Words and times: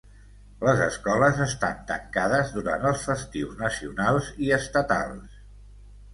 Les 0.67 0.79
escoles 0.85 1.41
estan 1.45 1.83
tancades 1.91 2.49
durant 2.57 2.89
els 2.93 3.05
festius 3.11 3.55
nacionals 3.61 4.33
i 4.49 4.53
estatals. 4.61 5.39